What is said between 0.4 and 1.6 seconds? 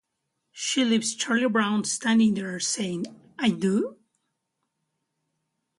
She leaves Charlie